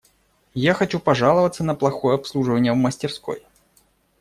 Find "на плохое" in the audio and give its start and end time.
1.63-2.15